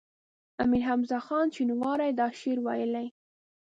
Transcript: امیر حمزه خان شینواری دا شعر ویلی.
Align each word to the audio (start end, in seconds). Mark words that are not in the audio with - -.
امیر 0.63 0.83
حمزه 0.89 1.19
خان 1.25 1.47
شینواری 1.55 2.11
دا 2.19 2.27
شعر 2.39 2.59
ویلی. 2.65 3.07